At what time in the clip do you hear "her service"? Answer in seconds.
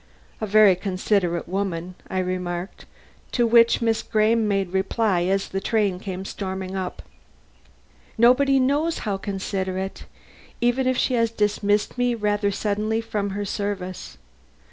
13.37-14.17